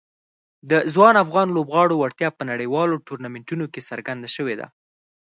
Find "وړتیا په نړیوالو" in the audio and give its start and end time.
2.01-3.01